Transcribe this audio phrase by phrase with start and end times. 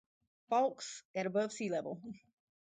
[0.49, 2.01] Fowlkes at above sea level.